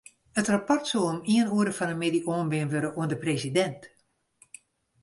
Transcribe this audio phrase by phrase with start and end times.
[0.41, 3.81] It rapport soe om ien oere fan 'e middei oanbean wurde oan de presidint.